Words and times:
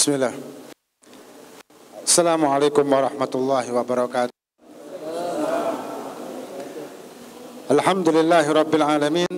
بسم 0.00 0.16
الله. 0.16 0.32
السلام 2.08 2.40
عليكم 2.46 2.84
ورحمة 2.92 3.32
الله 3.34 3.64
وبركاته. 3.68 4.32
الحمد 7.70 8.08
لله 8.08 8.46
رب 8.48 8.72
العالمين 8.74 9.34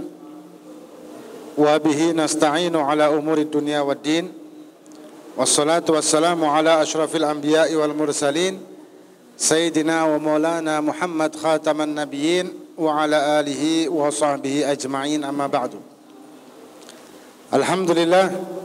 وبه 1.58 2.00
نستعين 2.14 2.76
على 2.78 3.04
أمور 3.10 3.38
الدنيا 3.38 3.80
والدين 3.80 4.32
والصلاة 5.34 5.82
والسلام 5.90 6.38
على 6.44 6.82
أشرف 6.82 7.10
الأنبياء 7.10 7.74
والمرسلين 7.74 8.62
سيدنا 9.34 10.14
ومولانا 10.14 10.80
محمد 10.80 11.36
خاتم 11.42 11.82
النبيين 11.82 12.78
وعلى 12.78 13.18
آله 13.40 13.88
وصحبه 13.90 14.70
أجمعين 14.72 15.24
أما 15.26 15.46
بعد. 15.46 15.74
الحمد 17.50 17.90
لله 17.90 18.61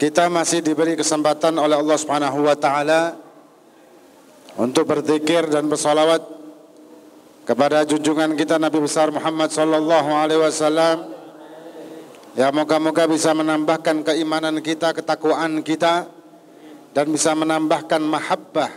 Kita 0.00 0.32
masih 0.32 0.64
diberi 0.64 0.96
kesempatan 0.96 1.60
oleh 1.60 1.76
Allah 1.76 1.98
Subhanahu 2.00 2.48
wa 2.48 2.56
taala 2.56 3.20
untuk 4.56 4.88
berzikir 4.88 5.44
dan 5.52 5.68
bersalawat 5.68 6.24
kepada 7.44 7.84
junjungan 7.84 8.32
kita 8.32 8.56
Nabi 8.56 8.80
besar 8.80 9.12
Muhammad 9.12 9.52
sallallahu 9.52 10.08
alaihi 10.08 10.40
wasallam. 10.40 11.04
Ya 12.32 12.48
moga-moga 12.48 13.04
bisa 13.12 13.36
menambahkan 13.36 14.00
keimanan 14.00 14.64
kita, 14.64 14.96
ketakwaan 14.96 15.60
kita 15.60 16.08
dan 16.96 17.06
bisa 17.12 17.36
menambahkan 17.36 18.00
mahabbah, 18.00 18.72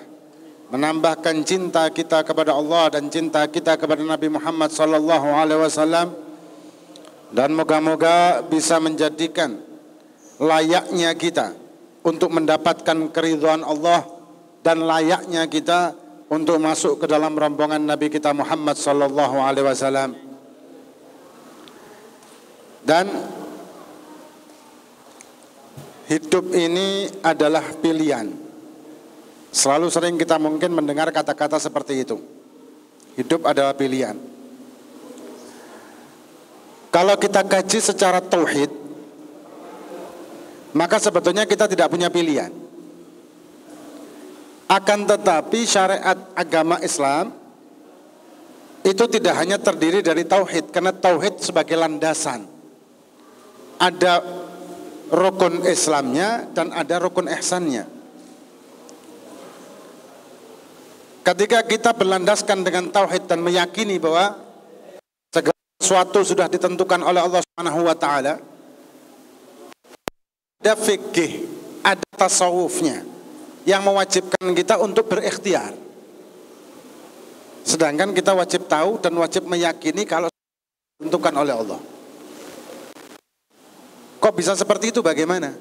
menambahkan 0.76 1.40
cinta 1.48 1.88
kita 1.88 2.28
kepada 2.28 2.52
Allah 2.52 3.00
dan 3.00 3.08
cinta 3.08 3.48
kita 3.48 3.80
kepada 3.80 4.04
Nabi 4.04 4.28
Muhammad 4.28 4.76
sallallahu 4.76 5.28
alaihi 5.32 5.72
wasallam 5.72 6.20
dan 7.32 7.56
moga-moga 7.56 8.44
bisa 8.44 8.76
menjadikan 8.84 9.72
layaknya 10.42 11.14
kita 11.14 11.54
untuk 12.04 12.34
mendapatkan 12.34 13.10
keridhaan 13.14 13.62
Allah 13.62 14.06
dan 14.64 14.84
layaknya 14.84 15.46
kita 15.52 15.94
untuk 16.32 16.58
masuk 16.58 17.04
ke 17.04 17.06
dalam 17.06 17.36
rombongan 17.36 17.84
Nabi 17.84 18.10
kita 18.10 18.34
Muhammad 18.34 18.80
sallallahu 18.80 19.38
alaihi 19.44 19.68
wasallam. 19.68 20.12
Dan 22.84 23.08
hidup 26.12 26.52
ini 26.52 27.08
adalah 27.24 27.64
pilihan. 27.80 28.28
Selalu 29.54 29.88
sering 29.94 30.16
kita 30.18 30.42
mungkin 30.42 30.74
mendengar 30.74 31.14
kata-kata 31.14 31.62
seperti 31.62 32.04
itu. 32.04 32.18
Hidup 33.14 33.46
adalah 33.46 33.78
pilihan. 33.78 34.18
Kalau 36.90 37.16
kita 37.18 37.46
kaji 37.46 37.80
secara 37.80 38.20
tauhid, 38.22 38.83
maka 40.74 40.98
sebetulnya 40.98 41.46
kita 41.46 41.70
tidak 41.70 41.90
punya 41.90 42.10
pilihan. 42.10 42.50
Akan 44.66 45.06
tetapi 45.06 45.70
syariat 45.70 46.18
agama 46.34 46.82
Islam 46.82 47.30
itu 48.84 49.04
tidak 49.06 49.38
hanya 49.38 49.62
terdiri 49.62 50.02
dari 50.02 50.26
tauhid, 50.26 50.74
karena 50.74 50.92
tauhid 50.92 51.40
sebagai 51.40 51.78
landasan. 51.78 52.50
Ada 53.78 54.20
rukun 55.14 55.64
Islamnya 55.70 56.50
dan 56.52 56.74
ada 56.74 57.00
rukun 57.00 57.30
ihsannya. 57.30 57.86
Ketika 61.24 61.64
kita 61.64 61.96
berlandaskan 61.96 62.68
dengan 62.68 62.92
tauhid 62.92 63.32
dan 63.32 63.40
meyakini 63.40 63.96
bahwa 63.96 64.36
segala 65.32 65.56
sesuatu 65.80 66.20
sudah 66.28 66.52
ditentukan 66.52 67.00
oleh 67.00 67.24
Allah 67.24 67.40
Subhanahu 67.40 67.80
wa 67.88 67.96
taala, 67.96 68.53
ada 70.64 70.80
fikih, 70.80 71.44
ada 71.84 72.08
tasawufnya 72.16 73.04
yang 73.68 73.84
mewajibkan 73.84 74.56
kita 74.56 74.80
untuk 74.80 75.12
berikhtiar. 75.12 75.76
Sedangkan 77.68 78.16
kita 78.16 78.32
wajib 78.32 78.72
tahu 78.72 78.96
dan 79.04 79.12
wajib 79.20 79.44
meyakini 79.44 80.08
kalau 80.08 80.32
ditentukan 81.04 81.36
oleh 81.36 81.52
Allah. 81.52 81.80
Kok 84.24 84.34
bisa 84.40 84.56
seperti 84.56 84.96
itu 84.96 85.04
bagaimana? 85.04 85.52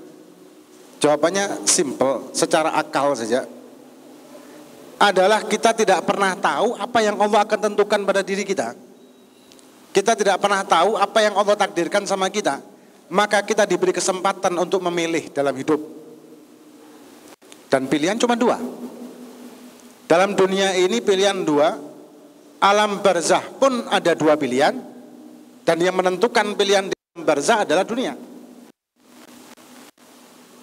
Jawabannya 1.03 1.67
simple, 1.67 2.31
secara 2.31 2.71
akal 2.79 3.19
saja. 3.19 3.43
Adalah 5.03 5.43
kita 5.51 5.75
tidak 5.75 6.07
pernah 6.07 6.39
tahu 6.39 6.79
apa 6.79 7.03
yang 7.03 7.19
Allah 7.19 7.43
akan 7.43 7.59
tentukan 7.59 8.07
pada 8.07 8.23
diri 8.23 8.47
kita. 8.47 8.79
Kita 9.91 10.15
tidak 10.15 10.39
pernah 10.39 10.63
tahu 10.63 10.95
apa 10.95 11.19
yang 11.27 11.35
Allah 11.35 11.59
takdirkan 11.59 12.07
sama 12.07 12.31
kita. 12.31 12.72
Maka 13.11 13.43
kita 13.43 13.67
diberi 13.67 13.91
kesempatan 13.91 14.55
untuk 14.61 14.85
memilih 14.87 15.33
dalam 15.33 15.57
hidup. 15.57 15.81
Dan 17.67 17.89
pilihan 17.89 18.21
cuma 18.21 18.37
dua. 18.37 18.61
Dalam 20.07 20.37
dunia 20.37 20.77
ini 20.77 21.01
pilihan 21.01 21.43
dua. 21.43 21.91
Alam 22.63 23.03
barzah 23.03 23.43
pun 23.59 23.91
ada 23.91 24.15
dua 24.15 24.39
pilihan. 24.39 24.77
Dan 25.67 25.83
yang 25.83 25.99
menentukan 25.99 26.55
pilihan 26.55 26.91
di 26.91 26.95
alam 26.95 27.27
barzah 27.27 27.67
adalah 27.67 27.83
dunia 27.83 28.15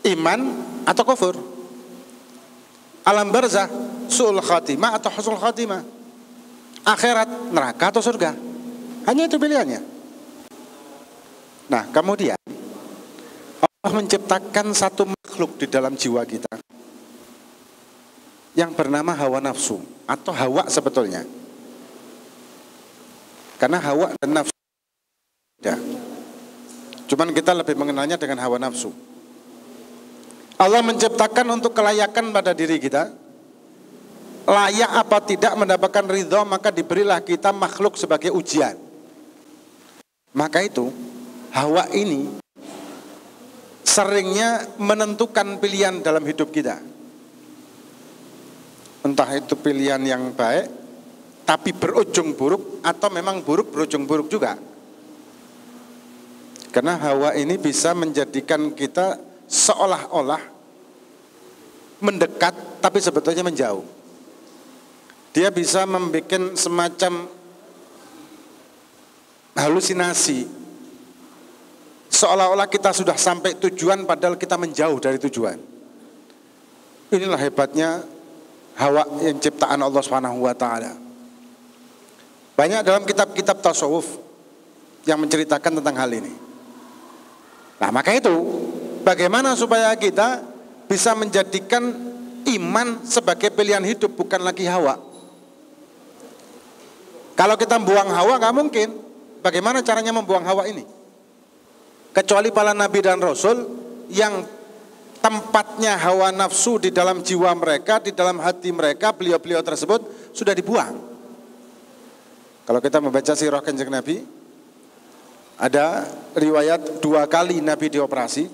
iman 0.07 0.39
atau 0.87 1.03
kufur. 1.05 1.35
Alam 3.05 3.33
barzah, 3.33 3.67
su'ul 4.07 4.41
khatimah 4.41 4.97
atau 5.01 5.09
husnul 5.09 5.41
khatimah. 5.41 5.81
Akhirat, 6.85 7.51
neraka 7.51 7.89
atau 7.89 8.01
surga. 8.01 8.37
Hanya 9.09 9.25
itu 9.25 9.41
pilihannya. 9.41 9.98
Nah, 11.69 11.85
kemudian 11.93 12.37
Allah 13.61 13.91
menciptakan 13.93 14.73
satu 14.73 15.05
makhluk 15.05 15.61
di 15.61 15.69
dalam 15.69 15.93
jiwa 15.93 16.25
kita 16.25 16.49
yang 18.57 18.73
bernama 18.73 19.13
hawa 19.13 19.39
nafsu 19.39 19.79
atau 20.09 20.33
hawa 20.33 20.65
sebetulnya. 20.67 21.23
Karena 23.61 23.77
hawa 23.79 24.11
dan 24.17 24.35
nafsu 24.35 24.55
beda. 25.59 25.75
Cuman 27.07 27.31
kita 27.31 27.51
lebih 27.53 27.77
mengenalnya 27.77 28.17
dengan 28.17 28.41
hawa 28.41 28.57
nafsu. 28.57 28.91
Allah 30.59 30.83
menciptakan 30.83 31.47
untuk 31.55 31.71
kelayakan 31.71 32.35
pada 32.35 32.51
diri 32.51 32.81
kita. 32.83 33.15
Layak 34.49 34.91
apa 35.05 35.17
tidak 35.23 35.53
mendapatkan 35.53 36.05
ridho 36.09 36.41
maka 36.41 36.73
diberilah 36.73 37.21
kita 37.21 37.53
makhluk 37.53 37.95
sebagai 37.95 38.33
ujian. 38.33 38.75
Maka 40.33 40.65
itu 40.65 40.89
hawa 41.53 41.89
ini 41.95 42.39
seringnya 43.85 44.77
menentukan 44.77 45.57
pilihan 45.57 45.99
dalam 46.05 46.21
hidup 46.23 46.53
kita. 46.53 46.77
Entah 48.99 49.29
itu 49.33 49.55
pilihan 49.55 50.01
yang 50.03 50.35
baik 50.35 50.69
tapi 51.47 51.73
berujung 51.73 52.37
buruk 52.37 52.85
atau 52.85 53.09
memang 53.09 53.41
buruk 53.41 53.73
berujung 53.73 54.05
buruk 54.05 54.29
juga. 54.29 54.53
Karena 56.69 57.01
hawa 57.01 57.33
ini 57.33 57.57
bisa 57.57 57.97
menjadikan 57.97 58.77
kita 58.77 59.17
seolah-olah 59.49 60.41
mendekat 62.05 62.53
tapi 62.77 63.01
sebetulnya 63.01 63.41
menjauh. 63.41 63.81
Dia 65.33 65.49
bisa 65.49 65.89
membuat 65.89 66.53
semacam 66.53 67.25
halusinasi. 69.57 70.68
Seolah-olah 72.19 72.67
kita 72.67 72.91
sudah 72.91 73.15
sampai 73.15 73.55
tujuan 73.63 74.03
padahal 74.03 74.35
kita 74.35 74.59
menjauh 74.59 74.99
dari 74.99 75.15
tujuan. 75.23 75.55
Inilah 77.15 77.39
hebatnya 77.39 78.03
hawa 78.75 79.07
yang 79.23 79.39
ciptaan 79.39 79.79
Allah 79.79 80.03
taala. 80.51 80.91
Banyak 82.59 82.83
dalam 82.83 83.07
kitab-kitab 83.07 83.63
tasawuf 83.63 84.19
yang 85.07 85.15
menceritakan 85.23 85.79
tentang 85.79 85.95
hal 85.95 86.11
ini. 86.11 86.35
Nah, 87.79 87.87
maka 87.87 88.11
itu 88.11 88.35
bagaimana 89.07 89.55
supaya 89.55 89.95
kita 89.95 90.43
bisa 90.91 91.15
menjadikan 91.15 91.87
iman 92.43 92.99
sebagai 93.07 93.47
pilihan 93.55 93.87
hidup 93.87 94.19
bukan 94.19 94.43
lagi 94.43 94.67
hawa. 94.67 94.99
Kalau 97.39 97.55
kita 97.55 97.79
buang 97.79 98.11
hawa 98.11 98.43
nggak 98.43 98.55
mungkin. 98.59 98.89
Bagaimana 99.39 99.79
caranya 99.79 100.11
membuang 100.11 100.43
hawa 100.43 100.67
ini? 100.67 100.98
Kecuali 102.09 102.49
para 102.49 102.73
nabi 102.73 102.99
dan 103.05 103.21
rasul 103.21 103.57
yang 104.09 104.41
tempatnya 105.19 105.99
hawa 105.99 106.31
nafsu 106.31 106.79
di 106.79 106.89
dalam 106.89 107.21
jiwa 107.21 107.51
mereka, 107.53 107.99
di 107.99 108.15
dalam 108.15 108.39
hati 108.39 108.71
mereka, 108.71 109.11
beliau-beliau 109.13 109.61
tersebut 109.61 110.33
sudah 110.33 110.55
dibuang. 110.55 110.95
Kalau 112.63 112.79
kita 112.79 113.01
membaca 113.01 113.33
sirah 113.33 113.61
kanjeng 113.65 113.89
Nabi, 113.89 114.21
ada 115.59 116.07
riwayat 116.37 117.01
dua 117.03 117.25
kali 117.25 117.59
Nabi 117.59 117.91
dioperasi, 117.91 118.45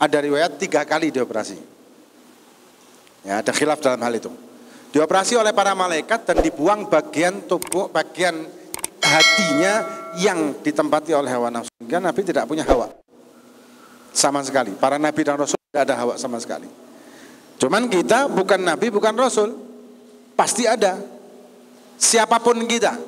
ada 0.00 0.18
riwayat 0.18 0.56
tiga 0.58 0.82
kali 0.82 1.14
dioperasi. 1.14 1.58
Ya, 3.28 3.44
ada 3.44 3.52
khilaf 3.52 3.84
dalam 3.84 4.00
hal 4.00 4.14
itu. 4.16 4.32
Dioperasi 4.88 5.36
oleh 5.36 5.52
para 5.52 5.76
malaikat 5.76 6.24
dan 6.24 6.40
dibuang 6.40 6.88
bagian 6.88 7.44
tubuh, 7.44 7.92
bagian 7.92 8.48
hatinya 9.04 9.84
yang 10.18 10.58
ditempati 10.60 11.14
oleh 11.14 11.30
hawa 11.30 11.48
nafsu. 11.54 11.70
Sehingga 11.78 12.02
Nabi 12.02 12.20
tidak 12.26 12.44
punya 12.50 12.66
hawa. 12.66 12.90
Sama 14.10 14.42
sekali. 14.42 14.74
Para 14.74 14.98
nabi 14.98 15.22
dan 15.22 15.38
rasul 15.38 15.60
tidak 15.70 15.82
ada 15.86 15.94
hawa 15.94 16.14
sama 16.18 16.42
sekali. 16.42 16.66
Cuman 17.62 17.86
kita 17.86 18.26
bukan 18.26 18.58
nabi, 18.58 18.90
bukan 18.90 19.14
rasul. 19.14 19.54
Pasti 20.34 20.66
ada. 20.66 20.98
Siapa 21.98 22.42
pun 22.42 22.58
kita. 22.66 22.98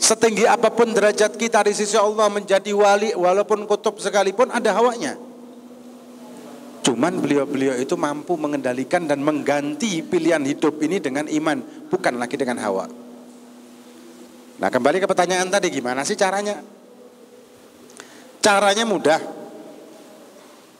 Setinggi 0.00 0.44
apa 0.48 0.72
pun 0.72 0.92
derajat 0.92 1.36
kita 1.36 1.64
di 1.64 1.72
sisi 1.76 1.96
Allah 1.96 2.28
menjadi 2.28 2.72
wali 2.72 3.12
walaupun 3.16 3.68
kutub 3.68 4.00
sekalipun 4.00 4.48
ada 4.48 4.72
hawanya. 4.76 5.16
Cuman 6.84 7.20
beliau-beliau 7.20 7.80
itu 7.80 7.96
mampu 7.96 8.36
mengendalikan 8.36 9.08
dan 9.08 9.24
mengganti 9.24 10.04
pilihan 10.04 10.44
hidup 10.44 10.76
ini 10.84 11.00
dengan 11.00 11.24
iman, 11.24 11.88
bukan 11.88 12.20
lagi 12.20 12.36
dengan 12.36 12.60
hawa. 12.60 13.03
Nah 14.58 14.68
kembali 14.70 15.02
ke 15.02 15.06
pertanyaan 15.10 15.50
tadi, 15.50 15.66
gimana 15.70 16.06
sih 16.06 16.14
caranya? 16.14 16.62
Caranya 18.38 18.84
mudah. 18.86 19.20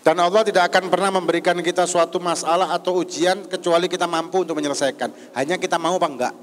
Dan 0.04 0.20
Allah 0.20 0.44
tidak 0.44 0.68
akan 0.68 0.92
pernah 0.92 1.08
memberikan 1.08 1.56
kita 1.64 1.88
suatu 1.88 2.20
masalah 2.20 2.76
atau 2.76 3.00
ujian 3.00 3.48
kecuali 3.48 3.88
kita 3.88 4.04
mampu 4.04 4.44
untuk 4.44 4.52
menyelesaikan. 4.60 5.32
Hanya 5.32 5.56
kita 5.56 5.80
mau 5.80 5.96
apa 5.96 6.08
enggak. 6.12 6.34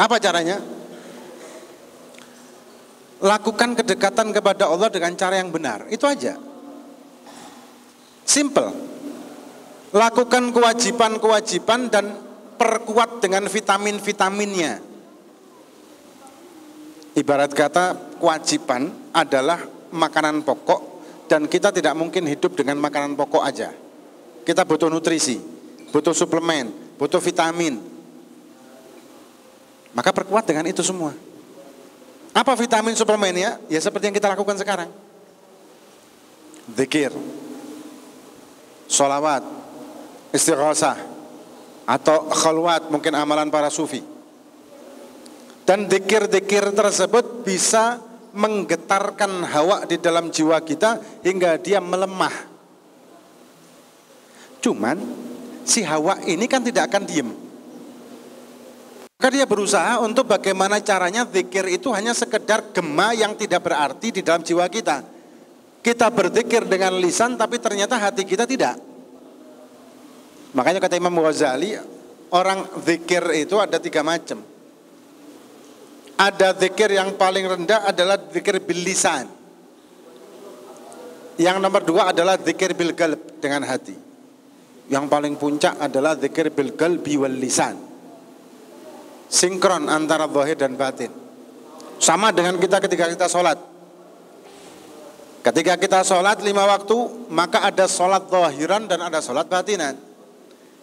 Apa 0.00 0.16
caranya? 0.16 0.56
Lakukan 3.20 3.76
kedekatan 3.76 4.32
kepada 4.32 4.72
Allah 4.72 4.88
dengan 4.88 5.12
cara 5.20 5.36
yang 5.36 5.52
benar. 5.52 5.84
Itu 5.92 6.08
aja. 6.08 6.40
Simple. 8.24 8.72
Lakukan 9.92 10.56
kewajiban-kewajiban 10.56 11.92
dan 11.92 12.12
perkuat 12.56 13.20
dengan 13.20 13.44
vitamin-vitaminnya. 13.52 14.95
Ibarat 17.16 17.56
kata 17.56 17.96
kewajiban 18.20 18.92
adalah 19.16 19.64
makanan 19.88 20.44
pokok 20.44 20.80
dan 21.32 21.48
kita 21.48 21.72
tidak 21.72 21.96
mungkin 21.96 22.28
hidup 22.28 22.52
dengan 22.52 22.76
makanan 22.76 23.16
pokok 23.16 23.40
aja. 23.40 23.72
Kita 24.44 24.68
butuh 24.68 24.92
nutrisi, 24.92 25.40
butuh 25.90 26.12
suplemen, 26.12 26.70
butuh 27.00 27.18
vitamin. 27.18 27.80
Maka 29.96 30.12
perkuat 30.12 30.44
dengan 30.44 30.68
itu 30.68 30.84
semua. 30.84 31.16
Apa 32.36 32.52
vitamin 32.52 32.92
suplemennya? 32.92 33.64
Ya 33.72 33.80
seperti 33.80 34.12
yang 34.12 34.16
kita 34.20 34.28
lakukan 34.28 34.60
sekarang. 34.60 34.92
Zikir, 36.76 37.16
solawat, 38.92 39.40
istighosah, 40.36 41.00
atau 41.88 42.28
khalwat 42.28 42.92
mungkin 42.92 43.16
amalan 43.16 43.48
para 43.48 43.72
sufi. 43.72 44.15
Dan 45.66 45.90
dikir-dikir 45.90 46.70
tersebut 46.70 47.42
bisa 47.42 47.98
menggetarkan 48.36 49.42
hawa 49.50 49.82
di 49.84 49.98
dalam 49.98 50.30
jiwa 50.30 50.62
kita 50.62 51.20
hingga 51.26 51.58
dia 51.58 51.82
melemah. 51.82 52.32
Cuman 54.62 54.96
si 55.66 55.82
hawa 55.82 56.22
ini 56.22 56.46
kan 56.46 56.62
tidak 56.62 56.86
akan 56.88 57.02
diem. 57.02 57.28
Maka 59.16 59.28
dia 59.32 59.48
berusaha 59.48 59.98
untuk 60.06 60.30
bagaimana 60.30 60.78
caranya 60.78 61.26
zikir 61.26 61.66
itu 61.66 61.90
hanya 61.90 62.14
sekedar 62.14 62.70
gema 62.70 63.10
yang 63.16 63.34
tidak 63.34 63.66
berarti 63.66 64.14
di 64.14 64.20
dalam 64.22 64.46
jiwa 64.46 64.70
kita 64.70 65.16
kita 65.86 66.10
berzikir 66.10 66.66
dengan 66.66 66.98
lisan 66.98 67.38
tapi 67.38 67.62
ternyata 67.62 67.94
hati 67.94 68.26
kita 68.26 68.42
tidak. 68.42 68.74
Makanya 70.50 70.82
kata 70.82 70.98
Imam 70.98 71.14
Ghazali, 71.14 71.78
orang 72.34 72.66
zikir 72.82 73.22
itu 73.38 73.54
ada 73.62 73.78
tiga 73.78 74.02
macam. 74.02 74.42
Ada 76.16 76.56
zikir 76.56 76.96
yang 76.96 77.12
paling 77.20 77.44
rendah 77.44 77.92
adalah 77.92 78.16
zikir 78.32 78.56
bil 78.64 78.80
lisan. 78.80 79.28
Yang 81.36 81.56
nomor 81.60 81.84
dua 81.84 82.16
adalah 82.16 82.40
zikir 82.40 82.72
bil 82.72 82.96
galb 82.96 83.20
dengan 83.36 83.68
hati. 83.68 83.92
Yang 84.88 85.04
paling 85.12 85.34
puncak 85.36 85.76
adalah 85.76 86.16
zikir 86.16 86.48
bil 86.48 86.72
galbi 86.72 87.20
lisan. 87.36 87.76
Sinkron 89.28 89.92
antara 89.92 90.24
zahir 90.24 90.56
dan 90.56 90.72
batin. 90.78 91.12
Sama 92.00 92.32
dengan 92.32 92.56
kita 92.56 92.80
ketika 92.80 93.12
kita 93.12 93.26
sholat. 93.28 93.58
Ketika 95.44 95.78
kita 95.78 96.02
sholat 96.02 96.42
lima 96.42 96.66
waktu, 96.66 97.28
maka 97.30 97.62
ada 97.62 97.86
sholat 97.86 98.26
zahiran 98.26 98.90
dan 98.90 99.04
ada 99.04 99.22
sholat 99.22 99.46
batinan. 99.46 99.94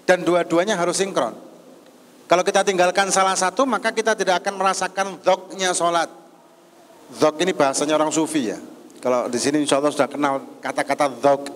Dan 0.04 0.24
dua-duanya 0.24 0.80
harus 0.80 1.00
sinkron. 1.00 1.43
Kalau 2.34 2.42
kita 2.42 2.66
tinggalkan 2.66 3.14
salah 3.14 3.38
satu, 3.38 3.62
maka 3.62 3.94
kita 3.94 4.18
tidak 4.18 4.42
akan 4.42 4.58
merasakan 4.58 5.22
dhoknya 5.22 5.70
sholat. 5.70 6.10
Dhok 7.22 7.38
ini 7.46 7.54
bahasanya 7.54 7.94
orang 7.94 8.10
sufi 8.10 8.50
ya. 8.50 8.58
Kalau 8.98 9.30
di 9.30 9.38
sini 9.38 9.62
insya 9.62 9.78
Allah 9.78 9.94
sudah 9.94 10.10
kenal 10.10 10.42
kata-kata 10.58 11.14
dhok. 11.14 11.54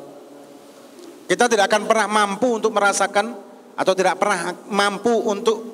Kita 1.26 1.50
tidak 1.50 1.66
akan 1.74 1.90
pernah 1.90 2.06
mampu 2.06 2.62
untuk 2.62 2.78
merasakan 2.78 3.34
atau 3.74 3.94
tidak 3.98 4.22
pernah 4.22 4.54
mampu 4.70 5.18
untuk 5.26 5.66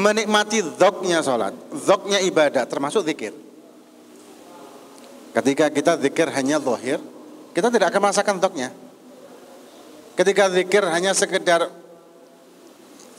menikmati 0.00 0.64
dhoknya 0.80 1.20
sholat. 1.20 1.52
Dhoknya 1.68 2.24
ibadah 2.24 2.64
termasuk 2.64 3.04
zikir. 3.04 3.36
Ketika 5.36 5.68
kita 5.68 6.00
zikir 6.00 6.32
hanya 6.32 6.56
zahir, 6.56 7.04
kita 7.52 7.68
tidak 7.68 7.92
akan 7.92 8.00
merasakan 8.00 8.40
toknya. 8.40 8.72
Ketika 10.16 10.48
zikir 10.48 10.88
hanya 10.88 11.12
sekedar 11.12 11.81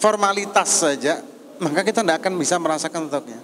formalitas 0.03 0.83
saja, 0.83 1.23
maka 1.63 1.79
kita 1.87 2.03
tidak 2.03 2.19
akan 2.19 2.35
bisa 2.35 2.59
merasakan 2.59 3.07
toknya. 3.07 3.39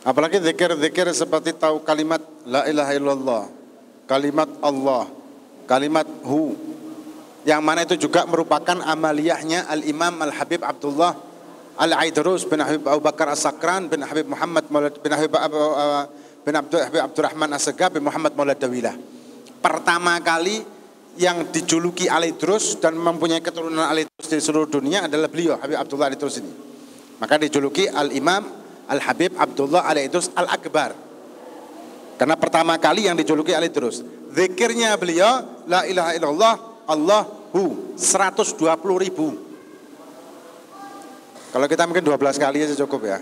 Apalagi 0.00 0.40
zikir-zikir 0.40 1.12
seperti 1.12 1.52
tahu 1.52 1.84
kalimat 1.84 2.24
la 2.48 2.64
ilaha 2.64 2.92
illallah, 2.96 3.44
kalimat 4.08 4.48
Allah, 4.64 5.04
kalimat 5.68 6.08
hu. 6.24 6.56
Yang 7.44 7.60
mana 7.60 7.84
itu 7.84 8.00
juga 8.00 8.24
merupakan 8.24 8.80
amaliyahnya 8.80 9.68
Al-Imam 9.68 10.12
Al-Habib 10.24 10.60
Abdullah 10.64 11.16
Al-Aidrus 11.76 12.44
bin 12.44 12.60
Habib 12.60 12.84
Abu 12.84 13.00
Bakar 13.00 13.32
As-Sakran 13.32 13.88
bin 13.88 14.04
Habib 14.04 14.28
Muhammad 14.28 14.68
bin 15.00 15.12
Habib 15.12 15.32
Abu, 15.36 15.56
bin 16.44 16.54
Abdul 16.56 16.80
Abdurrahman 16.84 17.48
Assegaf 17.56 17.96
bin 17.96 18.04
Muhammad 18.04 18.36
Maulad 18.36 18.60
Dawilah. 18.60 18.92
Pertama 19.60 20.20
kali 20.20 20.79
yang 21.18 21.50
dijuluki 21.50 22.06
Alidrus 22.06 22.78
dan 22.78 22.94
mempunyai 22.94 23.42
keturunan 23.42 23.86
Alidrus 23.86 24.28
di 24.30 24.38
seluruh 24.38 24.70
dunia 24.70 25.10
adalah 25.10 25.26
beliau 25.26 25.58
Habib 25.58 25.78
Abdullah 25.80 26.06
Alidrus 26.12 26.38
ini. 26.38 26.52
Maka 27.18 27.36
dijuluki 27.36 27.90
Al-Imam 27.90 28.46
Al-Habib 28.86 29.34
Abdullah 29.34 29.86
Alidrus 29.86 30.30
Al-Akbar. 30.32 30.94
Karena 32.20 32.36
pertama 32.36 32.76
kali 32.76 33.08
yang 33.08 33.16
dijuluki 33.16 33.56
Alidrus. 33.56 34.04
Zikirnya 34.30 34.94
beliau 35.00 35.64
La 35.66 35.88
ilaha 35.88 36.12
illallah 36.14 36.54
Allahu 36.86 37.96
120 37.98 38.60
ribu. 39.02 39.28
Kalau 41.50 41.66
kita 41.66 41.82
mungkin 41.90 42.06
12 42.06 42.38
kali 42.38 42.62
aja 42.62 42.78
cukup 42.86 43.10
ya. 43.10 43.18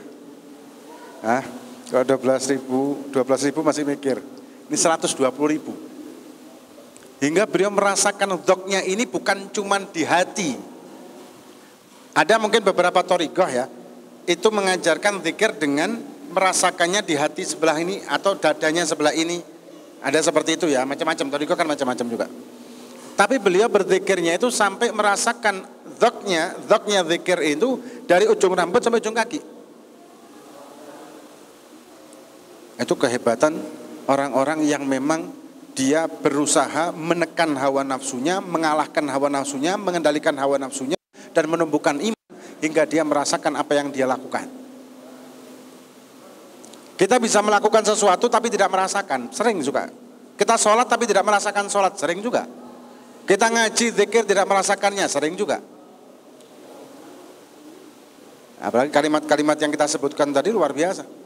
Hah? 1.25 1.43
Kalau 1.89 2.05
12 2.05 2.53
ribu, 2.53 3.09
12 3.09 3.49
ribu 3.49 3.61
masih 3.65 3.89
mikir. 3.89 4.21
Ini 4.69 4.77
120 4.77 5.17
ribu. 5.49 5.73
Hingga 7.19 7.51
beliau 7.51 7.75
merasakan 7.75 8.39
doknya 8.47 8.87
ini 8.87 9.03
bukan 9.03 9.51
cuma 9.51 9.83
di 9.83 10.07
hati. 10.07 10.55
Ada 12.15 12.39
mungkin 12.39 12.63
beberapa 12.63 13.03
torigoh 13.03 13.51
ya, 13.51 13.67
itu 14.27 14.49
mengajarkan 14.51 15.23
zikir 15.23 15.55
dengan 15.59 15.99
merasakannya 16.31 17.03
di 17.03 17.19
hati 17.19 17.43
sebelah 17.43 17.75
ini 17.79 18.03
atau 18.07 18.39
dadanya 18.39 18.87
sebelah 18.87 19.15
ini. 19.15 19.43
Ada 19.99 20.31
seperti 20.31 20.55
itu 20.55 20.67
ya, 20.71 20.87
macam-macam. 20.87 21.27
Torigoh 21.27 21.59
kan 21.59 21.67
macam-macam 21.67 22.07
juga. 22.07 22.27
Tapi 23.19 23.43
beliau 23.43 23.67
berzikirnya 23.67 24.39
itu 24.39 24.47
sampai 24.47 24.95
merasakan 24.95 25.67
doknya, 25.99 26.55
doknya 26.71 27.03
zikir 27.03 27.43
itu 27.43 27.83
dari 28.07 28.31
ujung 28.31 28.55
rambut 28.55 28.79
sampai 28.79 29.03
ujung 29.03 29.19
kaki. 29.19 29.43
Itu 32.79 32.95
kehebatan 32.95 33.59
orang-orang 34.07 34.63
yang 34.63 34.87
memang 34.87 35.35
dia 35.79 36.11
berusaha 36.11 36.91
menekan 36.91 37.55
hawa 37.55 37.87
nafsunya, 37.87 38.43
mengalahkan 38.43 39.07
hawa 39.07 39.31
nafsunya, 39.31 39.79
mengendalikan 39.79 40.35
hawa 40.35 40.59
nafsunya, 40.59 40.99
dan 41.31 41.47
menumbuhkan 41.47 42.03
iman 42.03 42.27
hingga 42.59 42.83
dia 42.83 43.07
merasakan 43.07 43.55
apa 43.55 43.79
yang 43.79 43.95
dia 43.95 44.03
lakukan. 44.11 44.51
Kita 46.99 47.23
bisa 47.23 47.39
melakukan 47.47 47.87
sesuatu 47.87 48.27
tapi 48.27 48.51
tidak 48.51 48.75
merasakan, 48.75 49.31
sering 49.31 49.63
juga. 49.63 49.87
Kita 50.35 50.59
sholat 50.59 50.91
tapi 50.91 51.07
tidak 51.07 51.23
merasakan 51.23 51.71
sholat, 51.71 51.95
sering 51.95 52.19
juga. 52.19 52.43
Kita 53.23 53.47
ngaji, 53.47 53.87
zikir 53.95 54.27
tidak 54.27 54.51
merasakannya, 54.51 55.07
sering 55.07 55.39
juga. 55.39 55.63
Apalagi 58.59 58.91
kalimat-kalimat 58.91 59.55
yang 59.63 59.71
kita 59.71 59.87
sebutkan 59.87 60.35
tadi 60.35 60.51
luar 60.51 60.75
biasa. 60.75 61.18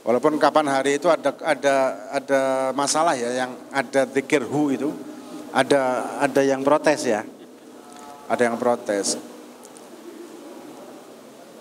Walaupun 0.00 0.40
kapan 0.40 0.66
hari 0.68 0.96
itu 0.96 1.12
ada 1.12 1.36
ada 1.44 1.74
ada 2.08 2.40
masalah 2.72 3.12
ya 3.12 3.44
yang 3.44 3.52
ada 3.68 4.08
zikir 4.08 4.40
hu 4.48 4.72
itu 4.72 4.90
ada 5.52 6.16
ada 6.18 6.40
yang 6.40 6.64
protes 6.64 7.04
ya. 7.04 7.20
Ada 8.30 8.48
yang 8.48 8.56
protes. 8.56 9.20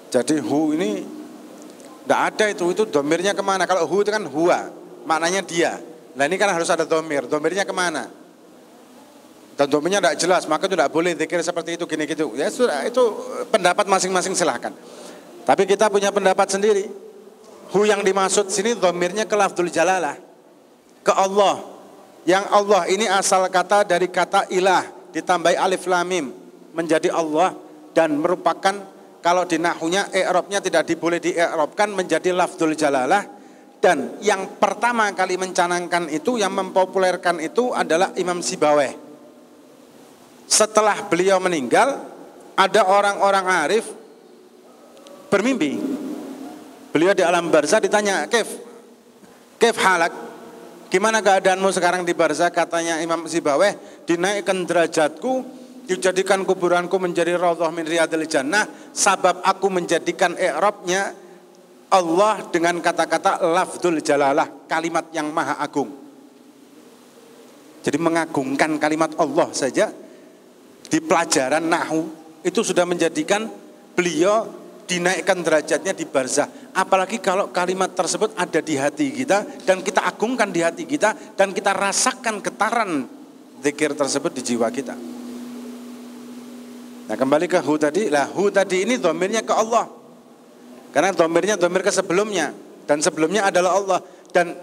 Jadi 0.09 0.39
hu 0.39 0.73
ini 0.73 1.03
tidak 2.05 2.19
ada 2.33 2.45
itu 2.49 2.65
itu 2.71 2.83
domirnya 2.87 3.35
ke 3.35 3.43
mana? 3.43 3.67
Kalau 3.67 3.83
hu 3.85 4.01
itu 4.01 4.09
kan 4.09 4.23
huwa, 4.23 4.71
maknanya 5.03 5.43
dia. 5.43 5.77
Nah 6.15 6.23
ini 6.25 6.39
kan 6.39 6.49
harus 6.49 6.71
ada 6.71 6.87
domir. 6.87 7.27
Domirnya 7.27 7.67
ke 7.67 7.75
mana? 7.75 8.07
dan 9.59 9.67
domainnya 9.67 9.99
tidak 9.99 10.15
jelas, 10.23 10.47
maka 10.47 10.71
itu 10.71 10.79
tidak 10.79 10.87
boleh 10.87 11.11
zikir 11.19 11.43
seperti 11.43 11.75
itu 11.75 11.83
gini 11.83 12.07
gitu. 12.07 12.31
Ya 12.31 12.47
sudah, 12.47 12.87
itu 12.87 13.03
pendapat 13.51 13.91
masing-masing 13.91 14.31
silahkan. 14.31 14.71
Tapi 15.43 15.67
kita 15.67 15.91
punya 15.91 16.15
pendapat 16.15 16.47
sendiri. 16.47 16.87
Hu 17.69 17.85
yang 17.85 18.01
dimaksud 18.01 18.49
sini 18.49 18.73
domirnya 18.73 19.29
ke 19.29 19.35
lafdul 19.37 19.69
jalalah. 19.69 20.17
Ke 21.05 21.13
Allah. 21.13 21.61
Yang 22.25 22.45
Allah 22.49 22.81
ini 22.89 23.05
asal 23.05 23.45
kata 23.49 23.85
dari 23.85 24.09
kata 24.09 24.49
ilah. 24.49 24.85
Ditambahi 25.13 25.55
alif 25.57 25.85
lamim. 25.85 26.33
Menjadi 26.73 27.13
Allah. 27.13 27.53
Dan 27.93 28.17
merupakan 28.17 28.73
kalau 29.19 29.43
di 29.43 29.59
nahunya 29.59 30.09
i'rabnya 30.15 30.63
tidak 30.63 30.87
diboleh 30.87 31.21
di 31.21 31.35
menjadi 31.93 32.33
lafdul 32.33 32.73
jalalah. 32.73 33.25
Dan 33.79 34.19
yang 34.19 34.59
pertama 34.59 35.07
kali 35.15 35.39
mencanangkan 35.39 36.11
itu, 36.11 36.35
yang 36.35 36.51
mempopulerkan 36.51 37.39
itu 37.39 37.71
adalah 37.71 38.11
Imam 38.19 38.43
Sibaweh 38.43 39.09
setelah 40.49 41.05
beliau 41.05 41.37
meninggal 41.37 42.01
ada 42.57 42.81
orang-orang 42.89 43.45
arif 43.45 43.85
bermimpi. 45.29 45.77
Beliau 46.89 47.13
di 47.13 47.21
alam 47.21 47.53
barzah 47.53 47.77
ditanya, 47.77 48.25
"Kef? 48.25 48.49
Kef 49.61 49.75
halak? 49.77 50.13
Gimana 50.89 51.21
keadaanmu 51.21 51.69
sekarang 51.69 52.01
di 52.01 52.17
barzah?" 52.17 52.49
Katanya 52.49 52.97
Imam 53.01 53.29
Sibaweh, 53.29 54.03
"Dinaikkan 54.09 54.65
derajatku, 54.65 55.45
dijadikan 55.85 56.41
kuburanku 56.45 56.97
menjadi 56.97 57.37
raudhah 57.37 57.69
min 57.69 57.85
riyadil 57.85 58.25
jannah, 58.25 58.65
sabab 58.89 59.45
aku 59.45 59.69
menjadikan 59.69 60.33
i'rabnya 60.37 61.13
Allah 61.89 62.45
dengan 62.49 62.81
kata-kata 62.81 63.41
lafzul 63.41 64.01
jalalah, 64.01 64.65
kalimat 64.65 65.13
yang 65.13 65.29
maha 65.29 65.61
agung." 65.61 65.93
Jadi 67.79 67.95
mengagungkan 67.95 68.75
kalimat 68.75 69.15
Allah 69.15 69.47
saja 69.55 69.87
di 70.89 70.99
pelajaran 70.99 71.63
nahu 71.63 72.01
itu 72.43 72.59
sudah 72.65 72.83
menjadikan 72.83 73.47
beliau 73.95 74.58
dinaikkan 74.89 75.45
derajatnya 75.45 75.93
di 75.93 76.09
barzah. 76.09 76.49
Apalagi 76.73 77.21
kalau 77.21 77.53
kalimat 77.53 77.93
tersebut 77.93 78.33
ada 78.33 78.57
di 78.57 78.73
hati 78.73 79.13
kita 79.13 79.45
dan 79.61 79.85
kita 79.85 80.01
agungkan 80.01 80.49
di 80.49 80.65
hati 80.65 80.89
kita 80.89 81.37
dan 81.37 81.53
kita 81.53 81.77
rasakan 81.77 82.41
getaran 82.41 83.05
zikir 83.61 83.93
tersebut 83.93 84.33
di 84.33 84.41
jiwa 84.41 84.65
kita. 84.73 84.97
Nah 87.05 87.15
kembali 87.17 87.45
ke 87.45 87.61
hu 87.61 87.77
tadi, 87.77 88.09
lah 88.09 88.33
hu 88.33 88.49
tadi 88.49 88.89
ini 88.89 88.97
domirnya 88.97 89.45
ke 89.45 89.53
Allah. 89.53 89.85
Karena 90.89 91.13
domirnya 91.13 91.53
domir 91.53 91.85
ke 91.85 91.93
sebelumnya 91.93 92.49
dan 92.89 92.97
sebelumnya 92.97 93.45
adalah 93.45 93.77
Allah 93.77 93.99
dan 94.33 94.57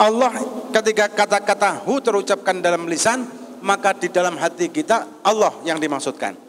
Allah 0.00 0.32
ketika 0.72 1.12
kata-kata 1.12 1.84
hu 1.84 2.00
terucapkan 2.00 2.64
dalam 2.64 2.88
lisan 2.88 3.28
maka 3.60 3.92
di 3.92 4.08
dalam 4.08 4.40
hati 4.40 4.72
kita 4.72 5.20
Allah 5.20 5.52
yang 5.68 5.76
dimaksudkan. 5.76 6.41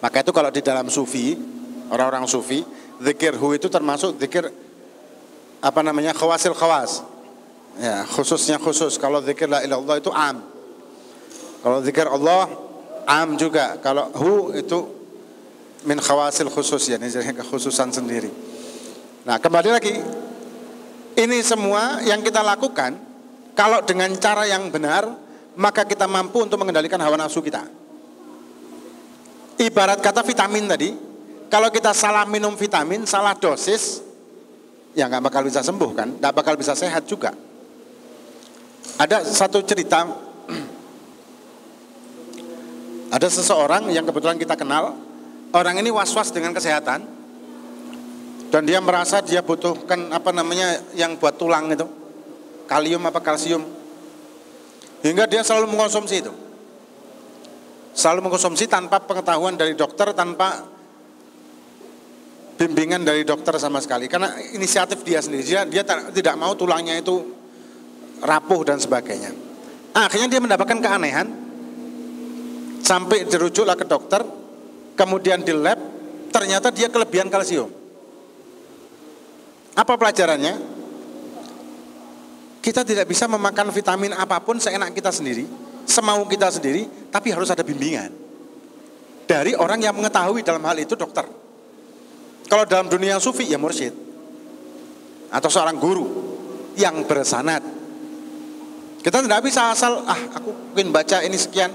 Maka 0.00 0.24
itu 0.24 0.32
kalau 0.32 0.48
di 0.48 0.64
dalam 0.64 0.88
sufi, 0.88 1.36
orang-orang 1.92 2.24
sufi, 2.24 2.64
zikir 3.00 3.36
hu 3.36 3.52
itu 3.52 3.68
termasuk 3.68 4.16
zikir 4.16 4.48
apa 5.60 5.80
namanya 5.84 6.16
khawasil 6.16 6.56
khawas. 6.56 7.04
Ya, 7.76 8.04
khususnya 8.08 8.56
khusus. 8.56 8.96
Kalau 8.96 9.20
zikir 9.20 9.46
la 9.46 9.60
ilallah 9.60 10.00
itu 10.00 10.08
am. 10.12 10.40
Kalau 11.60 11.78
zikir 11.84 12.08
Allah 12.08 12.48
am 13.04 13.36
juga. 13.36 13.76
Kalau 13.84 14.08
hu 14.16 14.56
itu 14.56 14.88
min 15.84 16.00
khawasil 16.00 16.48
khusus 16.48 16.92
ya, 16.92 16.96
ini 16.96 17.12
jadi 17.12 17.36
kekhususan 17.36 17.92
sendiri. 17.92 18.32
Nah, 19.24 19.36
kembali 19.36 19.68
lagi 19.68 19.94
ini 21.20 21.38
semua 21.44 22.00
yang 22.04 22.24
kita 22.24 22.40
lakukan 22.40 22.96
kalau 23.52 23.84
dengan 23.84 24.08
cara 24.16 24.48
yang 24.48 24.72
benar 24.72 25.04
maka 25.60 25.84
kita 25.84 26.08
mampu 26.08 26.40
untuk 26.40 26.56
mengendalikan 26.56 26.96
hawa 27.00 27.20
nafsu 27.20 27.44
kita. 27.44 27.79
Ibarat 29.60 30.00
kata 30.00 30.24
vitamin 30.24 30.64
tadi, 30.64 30.88
kalau 31.52 31.68
kita 31.68 31.92
salah 31.92 32.24
minum 32.24 32.56
vitamin, 32.56 33.04
salah 33.04 33.36
dosis, 33.36 34.00
ya 34.96 35.04
nggak 35.04 35.28
bakal 35.28 35.44
bisa 35.44 35.60
sembuh 35.60 35.90
kan, 35.92 36.08
nggak 36.16 36.32
bakal 36.32 36.56
bisa 36.56 36.72
sehat 36.72 37.04
juga. 37.04 37.36
Ada 38.96 39.20
satu 39.28 39.60
cerita, 39.60 40.08
ada 43.20 43.28
seseorang 43.28 43.92
yang 43.92 44.08
kebetulan 44.08 44.40
kita 44.40 44.56
kenal, 44.56 44.96
orang 45.52 45.76
ini 45.76 45.92
was-was 45.92 46.32
dengan 46.32 46.56
kesehatan, 46.56 47.04
dan 48.48 48.62
dia 48.64 48.80
merasa 48.80 49.20
dia 49.20 49.44
butuhkan 49.44 50.08
apa 50.08 50.32
namanya 50.32 50.80
yang 50.96 51.20
buat 51.20 51.36
tulang 51.36 51.68
itu, 51.68 51.84
kalium 52.64 53.04
apa 53.04 53.20
kalsium, 53.20 53.60
Hingga 55.00 55.24
dia 55.24 55.40
selalu 55.40 55.72
mengkonsumsi 55.72 56.20
itu. 56.20 56.32
Selalu 57.90 58.30
mengkonsumsi 58.30 58.70
tanpa 58.70 59.02
pengetahuan 59.02 59.58
dari 59.58 59.74
dokter, 59.74 60.14
tanpa 60.14 60.62
bimbingan 62.60 63.02
dari 63.02 63.24
dokter 63.24 63.56
sama 63.56 63.80
sekali. 63.80 64.06
Karena 64.06 64.36
inisiatif 64.52 65.00
dia 65.00 65.24
sendiri, 65.24 65.42
dia, 65.42 65.64
dia 65.64 65.82
tidak 65.86 66.34
mau 66.36 66.52
tulangnya 66.52 67.00
itu 67.00 67.24
rapuh 68.20 68.60
dan 68.68 68.76
sebagainya. 68.76 69.32
Akhirnya 69.96 70.28
dia 70.30 70.40
mendapatkan 70.44 70.78
keanehan, 70.78 71.26
sampai 72.84 73.22
dirujuklah 73.26 73.74
ke 73.78 73.86
dokter, 73.86 74.22
kemudian 74.98 75.46
di 75.46 75.54
lab, 75.54 75.78
ternyata 76.34 76.74
dia 76.74 76.90
kelebihan 76.90 77.30
kalsium. 77.30 77.70
Apa 79.78 79.94
pelajarannya? 79.94 80.82
Kita 82.60 82.84
tidak 82.84 83.08
bisa 83.08 83.24
memakan 83.24 83.72
vitamin 83.72 84.12
apa 84.12 84.36
pun 84.44 84.60
seenak 84.60 84.92
kita 84.92 85.08
sendiri, 85.08 85.48
semau 85.88 86.24
kita 86.26 86.48
sendiri, 86.52 87.10
tapi 87.12 87.32
harus 87.32 87.48
ada 87.48 87.64
bimbingan. 87.64 88.12
Dari 89.24 89.54
orang 89.54 89.78
yang 89.78 89.94
mengetahui 89.94 90.42
dalam 90.42 90.64
hal 90.66 90.76
itu 90.80 90.98
dokter. 90.98 91.22
Kalau 92.50 92.64
dalam 92.66 92.90
dunia 92.90 93.22
sufi 93.22 93.46
ya 93.46 93.56
mursyid. 93.56 93.94
Atau 95.30 95.46
seorang 95.46 95.78
guru 95.78 96.06
yang 96.74 97.06
bersanat. 97.06 97.62
Kita 99.00 99.22
tidak 99.22 99.40
bisa 99.46 99.70
asal, 99.70 100.02
ah 100.04 100.20
aku 100.34 100.74
ingin 100.74 100.90
baca 100.90 101.22
ini 101.22 101.38
sekian. 101.38 101.70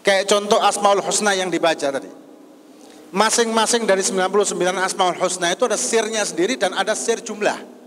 Kayak 0.00 0.32
contoh 0.32 0.58
Asmaul 0.58 1.04
Husna 1.04 1.36
yang 1.36 1.52
dibaca 1.52 1.92
tadi. 1.92 2.08
Masing-masing 3.10 3.84
dari 3.84 4.00
99 4.00 4.56
Asmaul 4.80 5.18
Husna 5.20 5.52
itu 5.52 5.68
ada 5.68 5.76
sirnya 5.76 6.24
sendiri 6.24 6.56
dan 6.56 6.72
ada 6.72 6.96
sir 6.96 7.20
jumlah. 7.20 7.79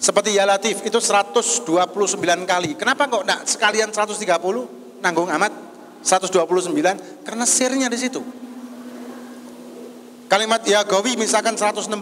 Seperti 0.00 0.32
ya 0.32 0.48
Latif 0.48 0.80
itu 0.80 0.96
129 0.96 1.68
kali. 2.48 2.72
Kenapa 2.72 3.04
kok 3.04 3.20
enggak 3.20 3.44
sekalian 3.44 3.92
130? 3.92 5.04
Nanggung 5.04 5.28
amat 5.28 5.52
129 6.00 6.72
karena 7.20 7.44
sirnya 7.44 7.92
di 7.92 8.00
situ. 8.00 8.24
Kalimat 10.24 10.64
ya 10.64 10.88
Gawi 10.88 11.20
misalkan 11.20 11.52
116. 11.52 11.92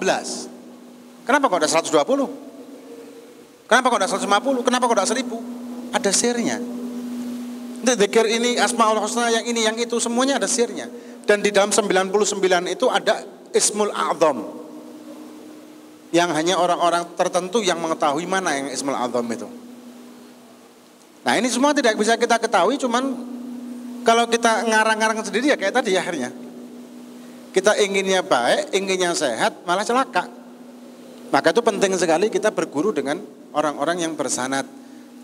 Kenapa 1.26 1.50
kok 1.50 1.58
ada 1.58 1.66
120? 1.66 3.66
Kenapa 3.66 3.90
kok 3.90 3.98
ada 3.98 4.06
150? 4.06 4.62
Kenapa 4.62 4.86
kok 4.86 4.94
ada 4.94 5.10
1000? 5.10 5.90
Ada 5.90 6.10
sirnya. 6.14 6.62
Zikir 7.82 8.30
ini 8.30 8.62
Asmaul 8.62 9.02
Husna 9.02 9.26
yang 9.34 9.42
ini 9.42 9.66
yang 9.66 9.74
itu 9.74 9.98
semuanya 9.98 10.38
ada 10.38 10.46
sirnya. 10.46 10.86
Dan 11.26 11.42
di 11.42 11.50
dalam 11.50 11.74
99 11.74 12.14
itu 12.70 12.86
ada 12.86 13.26
Ismul 13.50 13.90
A'zam 13.90 14.57
yang 16.08 16.32
hanya 16.32 16.56
orang-orang 16.56 17.04
tertentu 17.14 17.60
yang 17.60 17.76
mengetahui 17.80 18.24
mana 18.24 18.56
yang 18.56 18.72
Ismul 18.72 18.96
Azam 18.96 19.28
itu. 19.28 19.48
Nah 21.24 21.36
ini 21.36 21.48
semua 21.52 21.76
tidak 21.76 21.98
bisa 22.00 22.16
kita 22.16 22.40
ketahui 22.40 22.80
cuman 22.80 23.04
kalau 24.06 24.24
kita 24.24 24.64
ngarang-ngarang 24.64 25.20
sendiri 25.20 25.52
ya 25.52 25.56
kayak 25.60 25.76
tadi 25.76 25.92
akhirnya. 25.98 26.32
Kita 27.52 27.76
inginnya 27.80 28.24
baik, 28.24 28.72
inginnya 28.76 29.12
sehat, 29.16 29.64
malah 29.64 29.84
celaka. 29.84 30.28
Maka 31.28 31.52
itu 31.52 31.60
penting 31.60 31.92
sekali 31.96 32.32
kita 32.32 32.52
berguru 32.52 32.92
dengan 32.94 33.20
orang-orang 33.52 34.04
yang 34.04 34.12
bersanat. 34.16 34.64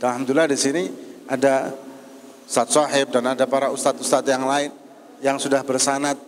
Alhamdulillah 0.05 0.53
di 0.53 0.59
sini 0.61 0.85
ada 1.25 1.73
Ustaz 2.45 2.77
Sahib 2.77 3.09
dan 3.09 3.33
ada 3.33 3.49
para 3.49 3.73
ustadz-ustadz 3.73 4.29
yang 4.29 4.45
lain 4.45 4.69
yang 5.25 5.41
sudah 5.41 5.65
bersanat 5.65 6.21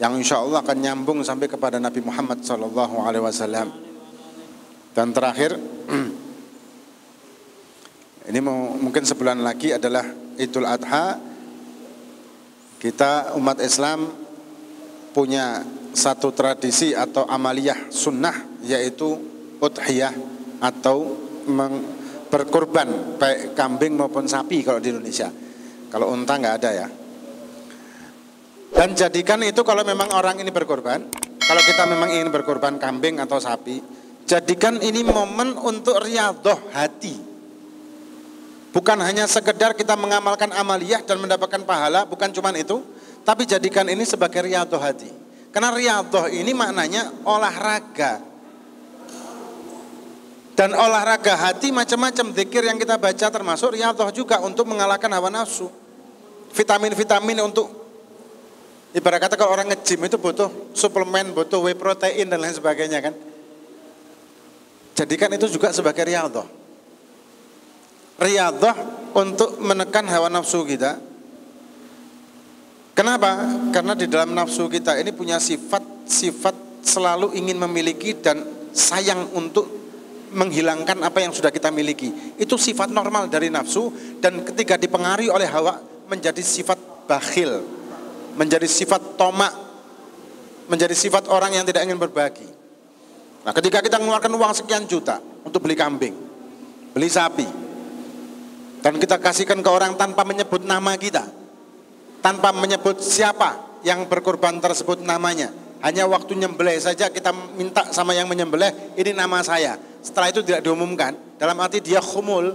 yang 0.00 0.16
insya 0.16 0.40
Allah 0.40 0.64
akan 0.64 0.80
nyambung 0.80 1.20
sampai 1.20 1.44
kepada 1.44 1.76
Nabi 1.76 2.00
Muhammad 2.00 2.40
Sallallahu 2.40 3.04
Alaihi 3.04 3.20
Wasallam. 3.20 3.68
Dan 4.96 5.12
terakhir, 5.12 5.60
ini 8.32 8.40
mungkin 8.80 9.04
sebulan 9.04 9.44
lagi 9.44 9.76
adalah 9.76 10.08
Idul 10.40 10.64
Adha. 10.64 11.20
Kita 12.80 13.36
umat 13.36 13.60
Islam 13.60 14.08
punya 15.12 15.60
satu 15.92 16.32
tradisi 16.32 16.96
atau 16.96 17.28
amaliyah 17.28 17.92
sunnah 17.92 18.64
yaitu 18.64 19.20
udhiyah 19.60 20.16
atau 20.64 21.12
berkorban 22.32 23.20
baik 23.20 23.52
kambing 23.52 24.00
maupun 24.00 24.24
sapi 24.24 24.64
kalau 24.64 24.80
di 24.80 24.96
Indonesia. 24.96 25.28
Kalau 25.92 26.08
unta 26.08 26.40
nggak 26.40 26.56
ada 26.56 26.70
ya. 26.72 26.88
Dan 28.80 28.96
jadikan 28.96 29.44
itu 29.44 29.60
kalau 29.60 29.84
memang 29.84 30.08
orang 30.08 30.40
ini 30.40 30.48
berkorban, 30.48 31.04
kalau 31.36 31.62
kita 31.68 31.84
memang 31.84 32.16
ingin 32.16 32.32
berkorban 32.32 32.80
kambing 32.80 33.20
atau 33.20 33.36
sapi, 33.36 33.76
jadikan 34.24 34.80
ini 34.80 35.04
momen 35.04 35.52
untuk 35.52 36.00
riadoh 36.00 36.56
hati. 36.72 37.12
Bukan 38.72 38.96
hanya 39.04 39.28
sekedar 39.28 39.76
kita 39.76 40.00
mengamalkan 40.00 40.48
amaliyah 40.56 41.04
dan 41.04 41.20
mendapatkan 41.20 41.60
pahala, 41.68 42.08
bukan 42.08 42.32
cuma 42.32 42.56
itu, 42.56 42.80
tapi 43.20 43.44
jadikan 43.44 43.84
ini 43.84 44.00
sebagai 44.08 44.48
riyadhah 44.48 44.80
hati. 44.80 45.12
Karena 45.52 45.76
riyadhah 45.76 46.32
ini 46.32 46.56
maknanya 46.56 47.12
olahraga. 47.28 48.24
Dan 50.56 50.72
olahraga 50.72 51.36
hati 51.36 51.68
macam-macam 51.68 52.32
zikir 52.32 52.64
yang 52.64 52.80
kita 52.80 52.96
baca 52.96 53.28
termasuk 53.28 53.76
riyadhah 53.76 54.08
juga 54.08 54.40
untuk 54.40 54.64
mengalahkan 54.72 55.12
hawa 55.12 55.28
nafsu. 55.28 55.68
Vitamin-vitamin 56.56 57.44
untuk 57.44 57.79
ibarat 58.96 59.20
kata 59.22 59.34
kalau 59.38 59.54
orang 59.54 59.70
nge-gym 59.74 60.06
itu 60.06 60.16
butuh 60.18 60.48
suplemen, 60.74 61.34
butuh 61.34 61.62
whey 61.62 61.76
protein 61.78 62.26
dan 62.30 62.38
lain 62.42 62.54
sebagainya 62.54 63.00
kan. 63.00 63.14
Jadikan 64.98 65.32
itu 65.32 65.48
juga 65.48 65.72
sebagai 65.72 66.04
riyadhah 66.04 66.60
riadah 68.20 68.76
untuk 69.16 69.56
menekan 69.58 70.04
hawa 70.06 70.28
nafsu 70.28 70.62
kita. 70.68 71.00
Kenapa? 72.92 73.48
Karena 73.72 73.96
di 73.96 74.04
dalam 74.04 74.36
nafsu 74.36 74.68
kita 74.68 75.00
ini 75.00 75.08
punya 75.16 75.40
sifat-sifat 75.40 76.84
selalu 76.84 77.32
ingin 77.32 77.56
memiliki 77.56 78.12
dan 78.20 78.44
sayang 78.76 79.32
untuk 79.32 79.64
menghilangkan 80.36 81.00
apa 81.00 81.24
yang 81.24 81.32
sudah 81.32 81.48
kita 81.48 81.72
miliki. 81.72 82.12
Itu 82.36 82.60
sifat 82.60 82.92
normal 82.92 83.32
dari 83.32 83.48
nafsu 83.48 83.88
dan 84.20 84.44
ketika 84.44 84.76
dipengaruhi 84.76 85.32
oleh 85.32 85.48
hawa 85.48 85.80
menjadi 86.12 86.44
sifat 86.44 87.08
bakhil, 87.08 87.64
menjadi 88.34 88.66
sifat 88.66 89.18
tomak, 89.18 89.52
menjadi 90.70 90.94
sifat 90.94 91.26
orang 91.30 91.56
yang 91.56 91.64
tidak 91.66 91.86
ingin 91.86 91.98
berbagi. 91.98 92.46
Nah, 93.40 93.52
ketika 93.56 93.80
kita 93.80 93.96
mengeluarkan 93.96 94.32
uang 94.36 94.52
sekian 94.52 94.84
juta 94.84 95.18
untuk 95.42 95.64
beli 95.64 95.74
kambing, 95.74 96.12
beli 96.92 97.08
sapi, 97.08 97.48
dan 98.80 98.96
kita 98.96 99.20
kasihkan 99.20 99.60
ke 99.60 99.70
orang 99.70 99.96
tanpa 99.96 100.24
menyebut 100.24 100.64
nama 100.64 100.96
kita. 100.96 101.28
Tanpa 102.20 102.52
menyebut 102.52 103.00
siapa 103.00 103.80
yang 103.80 104.08
berkorban 104.08 104.60
tersebut 104.60 105.00
namanya. 105.04 105.52
Hanya 105.80 106.04
waktu 106.04 106.36
nyembelih 106.36 106.76
saja 106.76 107.08
kita 107.08 107.32
minta 107.56 107.88
sama 107.96 108.12
yang 108.12 108.28
menyembelih, 108.28 108.96
ini 109.00 109.16
nama 109.16 109.40
saya. 109.40 109.80
Setelah 110.04 110.28
itu 110.28 110.44
tidak 110.44 110.60
diumumkan, 110.60 111.16
dalam 111.40 111.56
arti 111.56 111.80
dia 111.80 112.04
khumul 112.04 112.52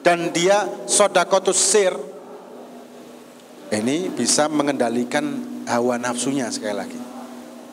dan 0.00 0.32
dia 0.32 0.64
sodakotus 0.88 1.60
sir. 1.60 1.92
Ini 3.66 4.14
bisa 4.14 4.46
mengendalikan 4.46 5.24
hawa 5.66 5.98
nafsunya 5.98 6.46
sekali 6.54 6.74
lagi. 6.78 7.00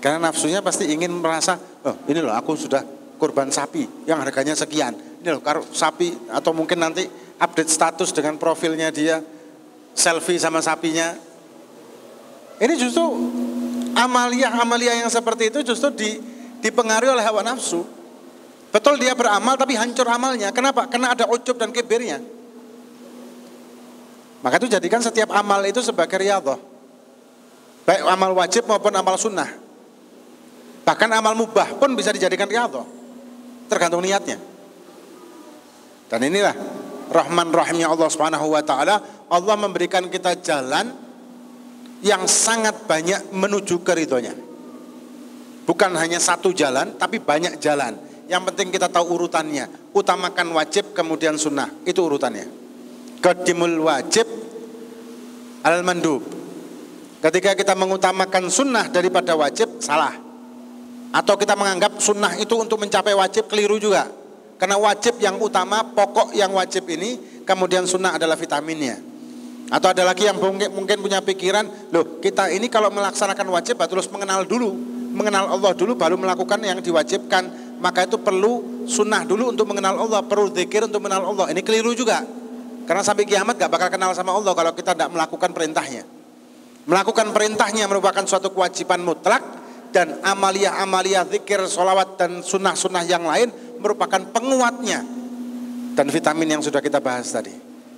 Karena 0.01 0.29
nafsunya 0.29 0.59
pasti 0.59 0.89
ingin 0.89 1.13
merasa, 1.21 1.55
oh 1.85 1.95
ini 2.09 2.19
loh 2.19 2.33
aku 2.33 2.57
sudah 2.57 2.81
korban 3.21 3.47
sapi 3.53 3.85
yang 4.09 4.19
harganya 4.19 4.57
sekian. 4.57 4.97
Ini 5.23 5.29
loh 5.31 5.41
sapi 5.71 6.33
atau 6.33 6.51
mungkin 6.51 6.81
nanti 6.81 7.07
update 7.39 7.71
status 7.71 8.09
dengan 8.12 8.35
profilnya 8.41 8.89
dia, 8.89 9.21
selfie 9.93 10.41
sama 10.41 10.59
sapinya. 10.59 11.13
Ini 12.57 12.73
justru 12.75 13.05
amalia-amalia 13.93 15.05
yang 15.05 15.09
seperti 15.13 15.53
itu 15.53 15.62
justru 15.62 15.93
di, 15.93 16.09
dipengaruhi 16.59 17.13
oleh 17.13 17.23
hawa 17.23 17.45
nafsu. 17.45 17.85
Betul 18.73 18.97
dia 18.97 19.13
beramal 19.13 19.53
tapi 19.53 19.77
hancur 19.77 20.09
amalnya. 20.09 20.50
Kenapa? 20.50 20.89
Karena 20.89 21.13
ada 21.13 21.29
ujub 21.29 21.55
dan 21.55 21.69
kibirnya. 21.69 22.17
Maka 24.43 24.59
itu 24.59 24.67
jadikan 24.67 25.00
setiap 25.00 25.31
amal 25.31 25.63
itu 25.63 25.79
sebagai 25.79 26.19
riyadhah. 26.19 26.59
Baik 27.88 28.03
amal 28.03 28.35
wajib 28.35 28.67
maupun 28.67 28.91
amal 28.91 29.15
sunnah. 29.15 29.47
Bahkan 30.83 31.09
amal 31.15 31.32
mubah 31.32 31.79
pun 31.79 31.95
bisa 31.95 32.12
dijadikan 32.12 32.51
riyadhah. 32.51 32.84
Tergantung 33.71 34.03
niatnya. 34.03 34.36
Dan 36.12 36.27
inilah 36.27 36.51
Rahman 37.08 37.56
Rahimnya 37.56 37.88
Allah 37.88 38.12
Subhanahu 38.12 38.51
wa 38.51 38.60
taala, 38.60 38.99
Allah 39.32 39.56
memberikan 39.56 40.12
kita 40.12 40.36
jalan 40.43 40.91
yang 42.03 42.27
sangat 42.27 42.84
banyak 42.84 43.32
menuju 43.32 43.79
ke 43.79 43.95
ridhonya. 43.95 44.36
Bukan 45.63 45.95
hanya 45.95 46.19
satu 46.19 46.51
jalan, 46.51 46.99
tapi 46.99 47.23
banyak 47.23 47.63
jalan. 47.63 47.95
Yang 48.27 48.51
penting 48.51 48.75
kita 48.75 48.91
tahu 48.91 49.15
urutannya. 49.15 49.95
Utamakan 49.95 50.51
wajib, 50.51 50.91
kemudian 50.91 51.39
sunnah. 51.39 51.71
Itu 51.88 52.03
urutannya. 52.03 52.62
Qadimul 53.23 53.79
wajib 53.79 54.27
al 55.63 55.79
mandub. 55.88 56.19
Ketika 57.23 57.55
kita 57.55 57.71
mengutamakan 57.71 58.51
sunnah 58.51 58.91
daripada 58.91 59.31
wajib, 59.39 59.79
salah. 59.79 60.12
Atau 61.15 61.39
kita 61.39 61.55
menganggap 61.55 62.03
sunnah 62.03 62.36
itu 62.36 62.51
untuk 62.59 62.83
mencapai 62.83 63.15
wajib, 63.15 63.47
keliru 63.47 63.79
juga. 63.79 64.12
Karena 64.59 64.75
wajib 64.75 65.23
yang 65.23 65.39
utama, 65.39 65.88
pokok 65.95 66.36
yang 66.36 66.51
wajib 66.51 66.83
ini, 66.91 67.43
kemudian 67.47 67.88
sunnah 67.88 68.19
adalah 68.19 68.36
vitaminnya. 68.36 68.99
Atau 69.71 69.95
ada 69.95 70.03
lagi 70.03 70.27
yang 70.27 70.36
mungkin, 70.36 70.75
mungkin 70.75 70.99
punya 70.99 71.23
pikiran, 71.23 71.95
loh 71.95 72.19
kita 72.19 72.51
ini 72.51 72.67
kalau 72.67 72.91
melaksanakan 72.91 73.47
wajib 73.55 73.79
harus 73.79 74.12
mengenal 74.12 74.43
dulu, 74.43 74.75
mengenal 75.15 75.47
Allah 75.47 75.71
dulu 75.71 75.95
baru 75.95 76.19
melakukan 76.19 76.59
yang 76.59 76.83
diwajibkan. 76.83 77.71
Maka 77.79 78.03
itu 78.03 78.19
perlu 78.19 78.83
sunnah 78.83 79.23
dulu 79.23 79.55
untuk 79.55 79.71
mengenal 79.71 79.95
Allah, 79.95 80.19
perlu 80.27 80.51
zikir 80.51 80.83
untuk 80.83 81.07
mengenal 81.07 81.31
Allah. 81.31 81.55
Ini 81.55 81.63
keliru 81.63 81.95
juga. 81.95 82.42
Karena 82.84 83.02
sampai 83.04 83.24
kiamat 83.24 83.56
gak 83.56 83.72
bakal 83.72 83.88
kenal 83.88 84.12
sama 84.12 84.36
Allah 84.36 84.52
kalau 84.52 84.72
kita 84.76 84.91
tidak 84.96 85.10
melakukan 85.12 85.52
perintahnya. 85.56 86.04
Melakukan 86.84 87.32
perintahnya 87.32 87.88
merupakan 87.88 88.28
suatu 88.28 88.52
kewajiban 88.52 89.00
mutlak 89.00 89.39
dan 89.96 90.19
amalia-amalia 90.19 91.24
zikir, 91.24 91.63
solawat 91.69 92.19
dan 92.19 92.43
sunnah-sunnah 92.43 93.08
yang 93.08 93.24
lain 93.24 93.48
merupakan 93.80 94.19
penguatnya 94.36 95.06
dan 95.93 96.10
vitamin 96.10 96.60
yang 96.60 96.62
sudah 96.65 96.82
kita 96.82 97.00
bahas 97.00 97.30
tadi. 97.30 97.54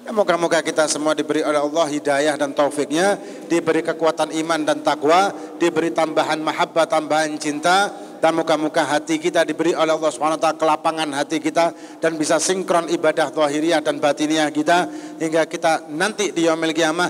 Ya, 0.06 0.13
moga-moga 0.13 0.62
kita 0.62 0.86
semua 0.86 1.17
diberi 1.17 1.41
oleh 1.41 1.58
Allah 1.58 1.89
hidayah 1.89 2.38
dan 2.38 2.54
taufiknya, 2.54 3.17
diberi 3.50 3.82
kekuatan 3.82 4.30
iman 4.38 4.62
dan 4.62 4.86
takwa, 4.86 5.34
diberi 5.58 5.89
tambahan 5.89 6.38
mahabbah, 6.45 6.86
tambahan 6.86 7.34
cinta, 7.41 7.89
dan 8.19 8.32
moga-moga 8.36 8.84
hati 8.84 9.19
kita 9.19 9.43
diberi 9.43 9.75
oleh 9.75 9.95
Allah 9.95 10.12
SWT 10.12 10.60
kelapangan 10.60 11.10
hati 11.15 11.38
kita 11.39 11.71
dan 12.01 12.15
bisa 12.15 12.41
sinkron 12.41 12.91
ibadah 12.91 13.32
zahiriyah 13.32 13.82
dan 13.84 13.99
batiniah 13.99 14.49
kita 14.49 14.88
hingga 15.19 15.47
kita 15.47 15.89
nanti 15.91 16.32
di 16.32 16.47
yaumil 16.47 16.75
kiamah 16.75 17.10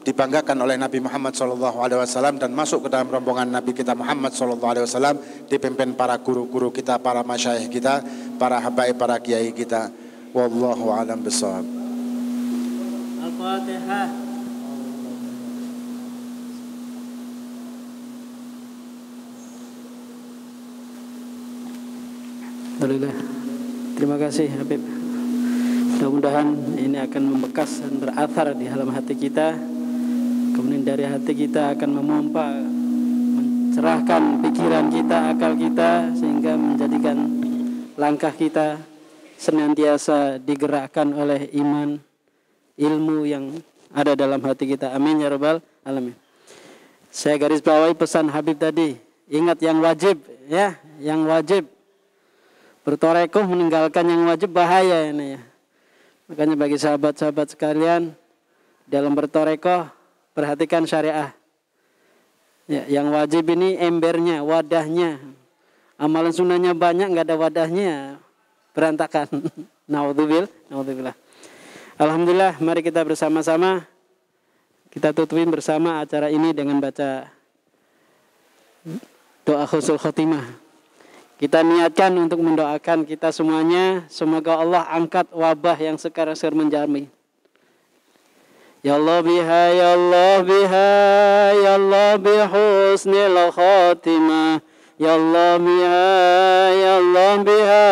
dibanggakan 0.00 0.56
oleh 0.64 0.80
Nabi 0.80 0.98
Muhammad 1.04 1.36
SAW 1.36 2.40
dan 2.40 2.50
masuk 2.56 2.88
ke 2.88 2.88
dalam 2.88 3.12
rombongan 3.12 3.48
Nabi 3.52 3.76
kita 3.76 3.92
Muhammad 3.92 4.32
SAW 4.32 5.46
dipimpin 5.46 5.92
para 5.92 6.16
guru-guru 6.16 6.72
kita, 6.72 6.96
para 6.96 7.20
masyayikh 7.20 7.68
kita, 7.68 8.00
para 8.40 8.56
habaib, 8.58 8.96
para 8.96 9.20
kiai 9.20 9.52
kita. 9.52 9.92
Wallahu 10.32 10.94
a'lam 10.94 11.20
bishawab. 11.20 11.66
Al-Fatihah. 13.20 14.19
Alhamdulillah. 22.80 23.12
Terima 23.92 24.16
kasih 24.16 24.48
Habib. 24.56 24.80
Mudah-mudahan 26.00 26.48
ini 26.80 26.96
akan 26.96 27.22
membekas 27.28 27.84
dan 27.84 28.00
berathar 28.00 28.56
di 28.56 28.72
dalam 28.72 28.88
hati 28.88 29.20
kita 29.20 29.52
Kemudian 30.56 30.84
dari 30.88 31.04
hati 31.04 31.32
kita 31.36 31.76
akan 31.76 31.90
memompa 32.00 32.56
mencerahkan 32.56 34.40
pikiran 34.48 34.88
kita, 34.88 35.36
akal 35.36 35.52
kita 35.60 36.08
sehingga 36.16 36.56
menjadikan 36.56 37.16
langkah 38.00 38.32
kita 38.32 38.80
senantiasa 39.36 40.40
digerakkan 40.40 41.12
oleh 41.12 41.52
iman, 41.60 42.00
ilmu 42.80 43.28
yang 43.28 43.60
ada 43.92 44.16
dalam 44.16 44.40
hati 44.40 44.68
kita. 44.72 44.96
Amin 44.96 45.20
ya 45.20 45.28
rabbal 45.28 45.60
alamin. 45.84 46.16
Saya 47.12 47.36
garis 47.36 47.60
bawahi 47.60 47.92
pesan 47.92 48.32
Habib 48.32 48.56
tadi. 48.56 48.96
Ingat 49.28 49.60
yang 49.60 49.84
wajib 49.84 50.16
ya, 50.48 50.80
yang 50.96 51.28
wajib. 51.28 51.79
Bertorekoh 52.82 53.44
meninggalkan 53.44 54.08
yang 54.08 54.24
wajib 54.24 54.56
bahaya 54.56 55.08
ini 55.12 55.36
ya. 55.36 55.40
Makanya 56.30 56.54
bagi 56.56 56.78
sahabat-sahabat 56.80 57.52
sekalian 57.52 58.14
dalam 58.86 59.12
bertorekoh 59.12 60.00
Perhatikan 60.30 60.86
syariah. 60.86 61.34
Ya, 62.70 62.86
yang 62.86 63.10
wajib 63.10 63.50
ini 63.50 63.74
embernya, 63.74 64.46
wadahnya. 64.46 65.18
Amalan 65.98 66.30
sunnahnya 66.30 66.70
banyak, 66.72 67.10
nggak 67.10 67.26
ada 67.26 67.36
wadahnya, 67.36 67.94
berantakan. 68.72 69.26
Naudzubil, 69.90 70.46
naudzubillah. 70.70 71.18
Alhamdulillah, 71.98 72.62
mari 72.62 72.78
kita 72.78 73.02
bersama-sama 73.02 73.82
kita 74.94 75.10
tutupin 75.10 75.50
bersama 75.50 75.98
acara 75.98 76.30
ini 76.30 76.54
dengan 76.54 76.78
baca 76.78 77.26
doa 79.42 79.66
khusul 79.66 79.98
khotimah. 79.98 80.46
Kita 81.40 81.64
niatkan 81.64 82.12
untuk 82.20 82.44
mendoakan 82.44 83.08
kita 83.08 83.32
semuanya. 83.32 84.04
Semoga 84.12 84.60
Allah 84.60 84.84
angkat 84.92 85.32
wabah 85.32 85.80
yang 85.80 85.96
sekarang 85.96 86.36
ser 86.36 86.52
menjarmi 86.52 87.08
Ya 88.84 88.96
Allah 88.96 89.20
biha, 89.20 89.62
ya 89.76 89.88
Allah 89.92 90.40
biha, 90.40 90.92
ya 91.52 91.70
Allah 91.76 92.16
bihusnil 92.16 93.52
khatimah. 93.52 94.64
Ya 94.96 95.16
Allah 95.16 95.56
biha, 95.60 96.12
ya 96.76 96.92
Allah 96.96 97.32
biha, 97.44 97.88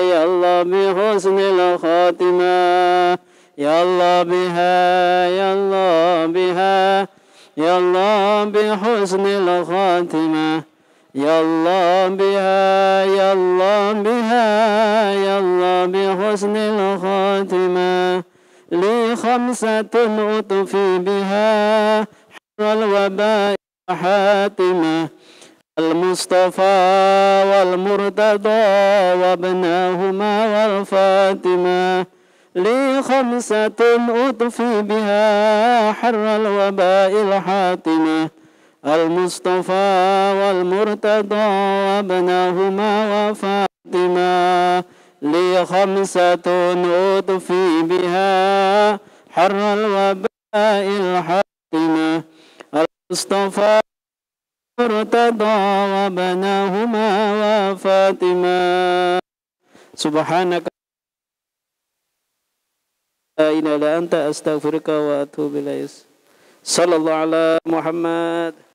ya 0.00 0.18
Allah 0.28 0.58
bihusnil 0.68 1.60
khatimah. 1.80 3.16
Ya 3.56 3.72
Allah 3.80 4.18
biha, 4.28 4.76
ya 5.28 5.48
Allah 5.56 6.28
biha, 6.28 6.76
ya 7.56 7.70
Allah 7.80 8.44
bihusnil 8.48 9.48
khatimah. 9.64 9.79
يا 11.14 11.40
الله 11.40 12.08
بها 12.08 13.04
يا 13.04 13.32
الله 13.32 13.92
بها 13.92 14.46
يا 15.12 15.38
الله 15.38 15.86
بحسن 15.86 16.56
الخاتمة. 16.56 18.22
لي 18.72 19.16
خمسة 19.16 19.90
أطفي 20.38 20.98
بها 20.98 22.00
حر 22.00 22.62
الوباء 22.72 23.54
حاتمة. 23.90 25.08
المصطفى 25.78 26.78
والمرتضى 27.50 28.62
وابناهما 29.20 30.32
والفاتمة 30.46 32.06
لي 32.54 33.02
خمسة 33.02 33.80
أطفي 34.28 34.82
بها 34.82 35.92
حر 35.92 36.36
الوباء 36.36 37.12
الحاتمة. 37.22 38.39
المصطفى 38.84 39.88
والمرتضى 40.40 41.46
وابناهما 41.86 42.90
وفاطمة 43.30 44.84
لي 45.22 45.66
خمسة 45.66 46.46
أطفي 47.18 47.82
بها 47.82 48.30
حر 49.30 49.60
الوباء 49.74 50.84
الحاتمة 51.00 52.24
المصطفى 52.74 53.80
مرتضى 54.80 55.58
وبناهما 55.94 57.06
وفاطمة. 57.70 59.20
سبحانك. 59.94 60.64
لا 63.38 63.50
إله 63.50 63.76
إلا 63.76 63.98
أنت 63.98 64.14
أستغفرك 64.14 64.88
وأتوب 64.88 65.56
إليك. 65.56 65.90
صلى 66.64 66.96
الله 66.96 67.12
على 67.12 67.58
محمد. 67.66 68.69